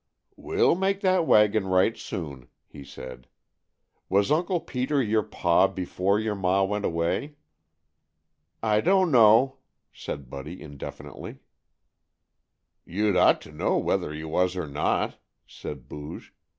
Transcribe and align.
"We'll 0.35 0.73
make 0.73 1.01
that 1.01 1.27
wagon 1.27 1.67
right 1.67 1.95
soon," 1.95 2.47
he 2.65 2.83
said. 2.83 3.27
"Was 4.09 4.31
Uncle 4.31 4.59
Peter 4.59 4.99
your 4.99 5.21
pa 5.21 5.67
before 5.67 6.19
your 6.19 6.33
ma 6.33 6.63
went 6.63 6.85
away?" 6.85 7.35
"I 8.63 8.81
don't 8.81 9.11
know," 9.11 9.57
said 9.93 10.27
Buddy 10.27 10.59
indefinitely. 10.59 11.37
"You'd 12.83 13.15
ought 13.15 13.41
to 13.41 13.51
know 13.51 13.77
whether 13.77 14.11
he 14.11 14.23
was 14.23 14.55
or 14.57 14.65
not," 14.67 15.19
said 15.45 15.87
Booge. 15.87 16.33